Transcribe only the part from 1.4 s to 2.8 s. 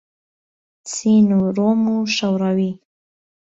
رۆم و شهوڕهوی